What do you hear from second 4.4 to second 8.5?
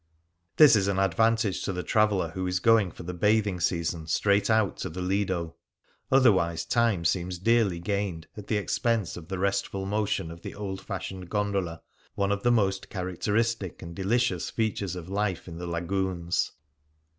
out to the Lido; otherwise time seems dearly gained at